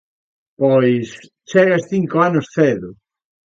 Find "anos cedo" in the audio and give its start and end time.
2.27-2.89